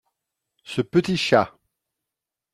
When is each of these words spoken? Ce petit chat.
Ce 0.63 0.81
petit 0.81 1.15
chat. 1.15 1.53